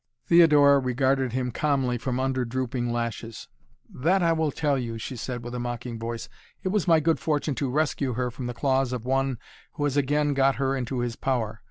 [0.25, 3.47] Theodora regarded him calmly from under drooping lashes.
[3.87, 6.27] "That I will tell you," she said with a mocking voice.
[6.63, 9.37] "It was my good fortune to rescue her from the claws of one
[9.73, 11.59] who has again got her into his power.